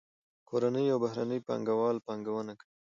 [0.49, 2.69] کورني او بهرني پانګه وال پانګونه کوي.